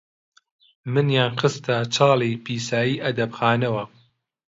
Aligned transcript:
منیان 0.93 1.33
خستە 1.39 1.77
چاڵی 1.95 2.31
پیسایی 2.45 3.01
ئەدەبخانەوە، 3.03 3.83